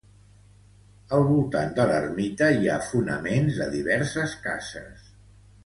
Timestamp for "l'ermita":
1.91-2.49